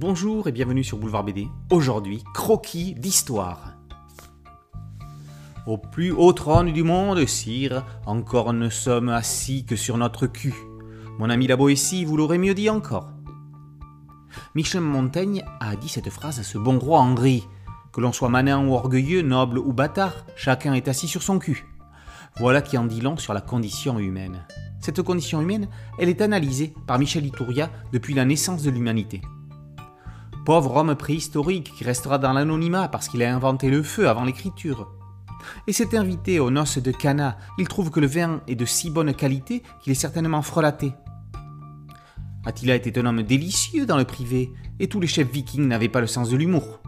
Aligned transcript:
Bonjour 0.00 0.46
et 0.46 0.52
bienvenue 0.52 0.84
sur 0.84 0.96
Boulevard 0.96 1.24
BD. 1.24 1.48
Aujourd'hui, 1.72 2.22
croquis 2.32 2.94
d'histoire. 2.94 3.74
Au 5.66 5.76
plus 5.76 6.12
haut 6.12 6.32
trône 6.32 6.72
du 6.72 6.84
monde, 6.84 7.26
sire, 7.26 7.84
encore 8.06 8.52
ne 8.52 8.68
sommes 8.68 9.08
assis 9.08 9.64
que 9.64 9.74
sur 9.74 9.98
notre 9.98 10.28
cul. 10.28 10.54
Mon 11.18 11.28
ami 11.30 11.48
la 11.48 11.56
Boétie 11.56 12.04
vous 12.04 12.16
l'aurait 12.16 12.38
mieux 12.38 12.54
dit 12.54 12.70
encore. 12.70 13.08
Michel 14.54 14.82
Montaigne 14.82 15.42
a 15.58 15.74
dit 15.74 15.88
cette 15.88 16.10
phrase 16.10 16.38
à 16.38 16.44
ce 16.44 16.58
bon 16.58 16.78
roi 16.78 17.00
Henri. 17.00 17.42
Que 17.92 18.00
l'on 18.00 18.12
soit 18.12 18.28
manant 18.28 18.68
ou 18.68 18.74
orgueilleux, 18.74 19.22
noble 19.22 19.58
ou 19.58 19.72
bâtard, 19.72 20.26
chacun 20.36 20.74
est 20.74 20.86
assis 20.86 21.08
sur 21.08 21.24
son 21.24 21.40
cul. 21.40 21.66
Voilà 22.36 22.62
qui 22.62 22.78
en 22.78 22.84
dit 22.84 23.00
long 23.00 23.16
sur 23.16 23.34
la 23.34 23.40
condition 23.40 23.98
humaine. 23.98 24.46
Cette 24.78 25.02
condition 25.02 25.42
humaine, 25.42 25.66
elle 25.98 26.08
est 26.08 26.20
analysée 26.20 26.72
par 26.86 27.00
Michel 27.00 27.26
Itouria 27.26 27.68
depuis 27.92 28.14
la 28.14 28.24
naissance 28.24 28.62
de 28.62 28.70
l'humanité. 28.70 29.22
Pauvre 30.48 30.76
homme 30.76 30.94
préhistorique 30.94 31.74
qui 31.76 31.84
restera 31.84 32.16
dans 32.16 32.32
l'anonymat 32.32 32.88
parce 32.88 33.08
qu'il 33.08 33.22
a 33.22 33.34
inventé 33.34 33.68
le 33.68 33.82
feu 33.82 34.08
avant 34.08 34.24
l'écriture. 34.24 34.88
Et 35.66 35.74
cet 35.74 35.92
invité 35.92 36.40
aux 36.40 36.50
noces 36.50 36.78
de 36.78 36.90
Cana, 36.90 37.36
il 37.58 37.68
trouve 37.68 37.90
que 37.90 38.00
le 38.00 38.06
vin 38.06 38.40
est 38.48 38.54
de 38.54 38.64
si 38.64 38.88
bonne 38.88 39.12
qualité 39.12 39.62
qu'il 39.82 39.92
est 39.92 39.94
certainement 39.94 40.40
frelaté. 40.40 40.94
Attila 42.46 42.76
était 42.76 42.98
un 42.98 43.04
homme 43.04 43.24
délicieux 43.24 43.84
dans 43.84 43.98
le 43.98 44.06
privé, 44.06 44.50
et 44.80 44.88
tous 44.88 45.00
les 45.00 45.06
chefs 45.06 45.30
vikings 45.30 45.68
n'avaient 45.68 45.90
pas 45.90 46.00
le 46.00 46.06
sens 46.06 46.30
de 46.30 46.36
l'humour? 46.38 46.80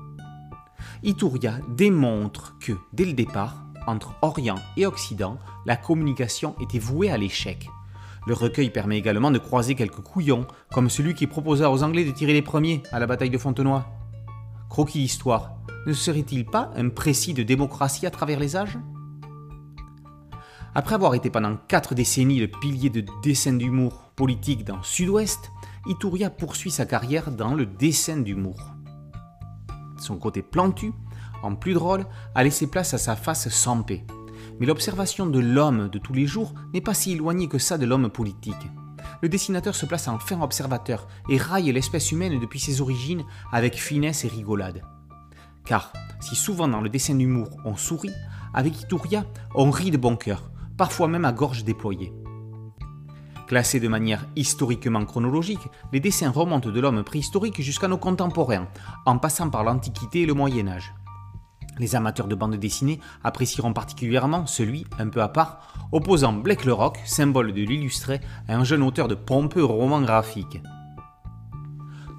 Ituria 1.02 1.58
démontre 1.68 2.56
que, 2.60 2.72
dès 2.94 3.04
le 3.04 3.12
départ, 3.12 3.66
entre 3.86 4.14
Orient 4.22 4.58
et 4.78 4.86
Occident, 4.86 5.36
la 5.66 5.76
communication 5.76 6.54
était 6.62 6.78
vouée 6.78 7.10
à 7.10 7.18
l'échec. 7.18 7.68
Le 8.26 8.34
recueil 8.34 8.70
permet 8.70 8.98
également 8.98 9.30
de 9.30 9.38
croiser 9.38 9.74
quelques 9.74 10.02
couillons, 10.02 10.46
comme 10.72 10.90
celui 10.90 11.14
qui 11.14 11.26
proposa 11.26 11.70
aux 11.70 11.82
Anglais 11.82 12.04
de 12.04 12.10
tirer 12.10 12.32
les 12.32 12.42
premiers 12.42 12.82
à 12.92 12.98
la 12.98 13.06
bataille 13.06 13.30
de 13.30 13.38
Fontenoy. 13.38 13.82
Croquis 14.68 15.00
d'histoire, 15.00 15.56
ne 15.86 15.92
serait-il 15.92 16.44
pas 16.44 16.70
un 16.76 16.90
précis 16.90 17.34
de 17.34 17.42
démocratie 17.42 18.06
à 18.06 18.10
travers 18.10 18.38
les 18.38 18.56
âges? 18.56 18.78
Après 20.74 20.94
avoir 20.94 21.14
été 21.14 21.30
pendant 21.30 21.56
quatre 21.56 21.94
décennies 21.94 22.38
le 22.38 22.46
pilier 22.46 22.90
de 22.90 23.04
dessin 23.22 23.54
d'humour 23.54 24.12
politique 24.14 24.64
dans 24.64 24.82
Sud-Ouest, 24.82 25.50
Ituria 25.86 26.30
poursuit 26.30 26.70
sa 26.70 26.86
carrière 26.86 27.32
dans 27.32 27.54
le 27.54 27.66
dessin 27.66 28.18
d'humour. 28.18 28.60
Son 29.98 30.16
côté 30.16 30.42
plantu, 30.42 30.92
en 31.42 31.54
plus 31.56 31.74
drôle, 31.74 32.06
a 32.34 32.44
laissé 32.44 32.66
place 32.66 32.94
à 32.94 32.98
sa 32.98 33.16
face 33.16 33.48
sans 33.48 33.82
paix. 33.82 34.04
Mais 34.60 34.66
l'observation 34.66 35.26
de 35.26 35.40
l'homme 35.40 35.88
de 35.88 35.98
tous 35.98 36.12
les 36.12 36.26
jours 36.26 36.52
n'est 36.74 36.82
pas 36.82 36.92
si 36.92 37.12
éloignée 37.12 37.48
que 37.48 37.58
ça 37.58 37.78
de 37.78 37.86
l'homme 37.86 38.10
politique. 38.10 38.68
Le 39.22 39.30
dessinateur 39.30 39.74
se 39.74 39.86
place 39.86 40.06
en 40.06 40.18
fin 40.18 40.40
observateur 40.42 41.08
et 41.30 41.38
raille 41.38 41.72
l'espèce 41.72 42.12
humaine 42.12 42.38
depuis 42.38 42.60
ses 42.60 42.82
origines 42.82 43.24
avec 43.52 43.80
finesse 43.80 44.26
et 44.26 44.28
rigolade. 44.28 44.82
Car 45.64 45.92
si 46.20 46.36
souvent 46.36 46.68
dans 46.68 46.82
le 46.82 46.90
dessin 46.90 47.14
d'humour 47.14 47.48
on 47.64 47.74
sourit, 47.74 48.12
avec 48.52 48.78
Ituria 48.82 49.24
on 49.54 49.70
rit 49.70 49.90
de 49.90 49.96
bon 49.96 50.16
cœur, 50.16 50.50
parfois 50.76 51.08
même 51.08 51.24
à 51.24 51.32
gorge 51.32 51.64
déployée. 51.64 52.12
Classés 53.46 53.80
de 53.80 53.88
manière 53.88 54.26
historiquement 54.36 55.04
chronologique, 55.06 55.68
les 55.92 56.00
dessins 56.00 56.30
remontent 56.30 56.70
de 56.70 56.80
l'homme 56.80 57.02
préhistorique 57.02 57.62
jusqu'à 57.62 57.88
nos 57.88 57.98
contemporains, 57.98 58.68
en 59.06 59.18
passant 59.18 59.48
par 59.48 59.64
l'Antiquité 59.64 60.22
et 60.22 60.26
le 60.26 60.34
Moyen 60.34 60.68
Âge. 60.68 60.92
Les 61.80 61.96
amateurs 61.96 62.28
de 62.28 62.34
bande 62.34 62.56
dessinée 62.56 63.00
apprécieront 63.24 63.72
particulièrement 63.72 64.46
celui, 64.46 64.84
un 64.98 65.08
peu 65.08 65.22
à 65.22 65.28
part, 65.28 65.72
opposant 65.92 66.34
Blake 66.34 66.66
le 66.66 66.74
Rock, 66.74 66.98
symbole 67.06 67.54
de 67.54 67.62
l'illustré, 67.62 68.20
à 68.48 68.56
un 68.56 68.64
jeune 68.64 68.82
auteur 68.82 69.08
de 69.08 69.14
pompeux 69.14 69.64
romans 69.64 70.02
graphiques. 70.02 70.60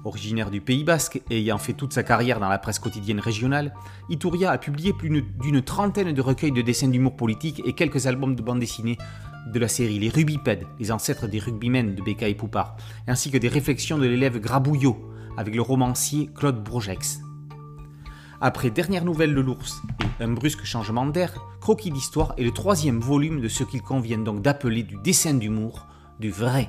Originaire 0.04 0.50
du 0.50 0.60
Pays 0.60 0.82
Basque 0.82 1.22
et 1.30 1.38
ayant 1.38 1.58
fait 1.58 1.74
toute 1.74 1.92
sa 1.92 2.02
carrière 2.02 2.40
dans 2.40 2.48
la 2.48 2.58
presse 2.58 2.80
quotidienne 2.80 3.20
régionale, 3.20 3.72
Ituria 4.10 4.50
a 4.50 4.58
publié 4.58 4.92
plus 4.92 5.22
d'une 5.40 5.62
trentaine 5.62 6.12
de 6.12 6.20
recueils 6.20 6.50
de 6.50 6.60
dessins 6.60 6.88
d'humour 6.88 7.14
politique 7.14 7.62
et 7.64 7.72
quelques 7.72 8.08
albums 8.08 8.34
de 8.34 8.42
bande 8.42 8.58
dessinée 8.58 8.98
de 9.46 9.58
la 9.60 9.68
série 9.68 10.00
Les 10.00 10.08
Rubipèdes, 10.08 10.66
les 10.80 10.90
ancêtres 10.90 11.28
des 11.28 11.38
rugbymen 11.38 11.94
de 11.94 12.02
Becca 12.02 12.26
et 12.26 12.34
Poupard, 12.34 12.76
ainsi 13.06 13.30
que 13.30 13.38
des 13.38 13.48
réflexions 13.48 13.98
de 13.98 14.06
l'élève 14.06 14.40
Grabouillot 14.40 15.08
avec 15.36 15.54
le 15.54 15.62
romancier 15.62 16.28
Claude 16.34 16.64
Brogex. 16.64 17.20
Après 18.44 18.70
Dernière 18.70 19.04
nouvelle 19.04 19.36
de 19.36 19.40
l'ours 19.40 19.80
et 20.18 20.24
Un 20.24 20.32
brusque 20.32 20.64
changement 20.64 21.06
d'air, 21.06 21.32
Croquis 21.60 21.92
d'histoire 21.92 22.34
est 22.36 22.42
le 22.42 22.50
troisième 22.50 22.98
volume 22.98 23.40
de 23.40 23.46
ce 23.46 23.62
qu'il 23.62 23.82
convient 23.82 24.18
donc 24.18 24.42
d'appeler 24.42 24.82
du 24.82 24.96
dessin 24.96 25.34
d'humour, 25.34 25.86
du 26.18 26.32
vrai. 26.32 26.68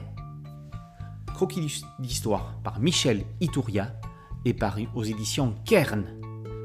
Croquis 1.33 1.83
d'histoire 1.97 2.53
par 2.63 2.79
Michel 2.79 3.25
Itouria 3.41 3.91
est 4.45 4.53
paru 4.53 4.87
aux 4.93 5.03
éditions 5.03 5.55
Kern. 5.65 6.05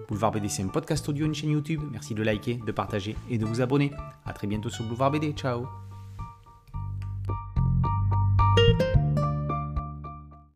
Boulevard 0.08 0.32
BD, 0.32 0.50
c'est 0.50 0.62
un 0.62 0.68
podcast 0.68 1.08
audio, 1.08 1.24
une 1.24 1.34
chaîne 1.34 1.52
YouTube. 1.52 1.80
Merci 1.90 2.12
de 2.12 2.22
liker, 2.22 2.60
de 2.66 2.72
partager 2.72 3.16
et 3.30 3.38
de 3.38 3.46
vous 3.46 3.62
abonner. 3.62 3.90
A 4.26 4.34
très 4.34 4.46
bientôt 4.46 4.68
sur 4.68 4.84
Boulevard 4.84 5.10
BD. 5.10 5.32
Ciao 5.32 5.87